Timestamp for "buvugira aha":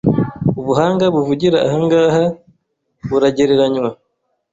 1.13-1.77